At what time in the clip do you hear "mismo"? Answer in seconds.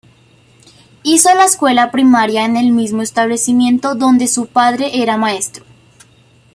2.71-3.03